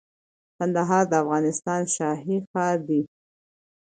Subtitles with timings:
[0.57, 3.01] کندهار د افغانستان شاهي ښار دي